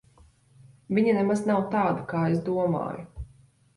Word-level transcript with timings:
Viņa 0.99 1.13
nemaz 1.19 1.45
nav 1.51 1.61
tāda, 1.75 2.07
kā 2.15 2.23
es 2.33 2.43
domāju. 2.51 3.07